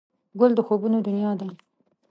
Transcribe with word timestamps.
ګل 0.39 0.51
د 0.55 0.59
خوبونو 0.67 0.97
دنیا 1.07 1.31
ده. 1.39 1.47